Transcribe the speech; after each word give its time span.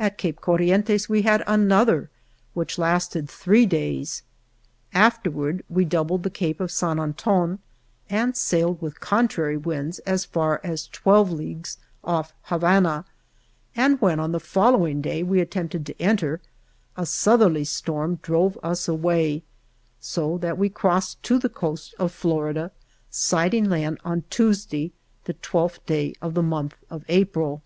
At 0.00 0.18
Cape 0.18 0.40
Cor 0.40 0.58
rientes 0.58 1.08
we 1.08 1.22
had 1.22 1.44
another, 1.46 2.10
which 2.54 2.76
lasted 2.76 3.28
three 3.30 3.66
days. 3.66 4.24
Afterward 4.92 5.62
we 5.68 5.84
doubled 5.84 6.24
the 6.24 6.28
Cape 6.28 6.58
of 6.58 6.72
Sant 6.72 6.98
Anton 6.98 7.60
and 8.08 8.36
sailed 8.36 8.82
with 8.82 8.98
contrary 8.98 9.56
winds 9.56 10.00
as 10.00 10.24
far 10.24 10.60
as 10.64 10.88
twelve 10.88 11.30
leagues 11.30 11.78
off 12.02 12.34
Habana, 12.46 13.04
and 13.76 14.00
when, 14.00 14.18
on 14.18 14.32
the 14.32 14.40
following 14.40 15.00
day, 15.00 15.22
we 15.22 15.40
attempted 15.40 15.86
to 15.86 16.02
enter, 16.02 16.40
a 16.96 17.06
southerly 17.06 17.62
storm 17.62 18.16
drove 18.22 18.58
us 18.64 18.88
away, 18.88 19.44
so 20.00 20.22
8 20.22 20.24
ALVAR 20.24 20.30
NUNEZ 20.30 20.40
CABEZA 20.40 20.40
DE 20.40 20.40
VACA 20.40 20.46
that 20.48 20.58
we 20.60 20.68
crossed 20.68 21.22
to 21.22 21.38
the 21.38 21.48
coast 21.48 21.94
of 21.96 22.10
Florida, 22.10 22.72
sighting 23.08 23.66
land 23.70 24.00
on 24.04 24.24
Tuesday, 24.30 24.90
the 25.26 25.34
12th 25.34 25.78
day 25.86 26.12
of 26.20 26.34
the 26.34 26.42
month 26.42 26.74
of 26.90 27.04
April. 27.06 27.62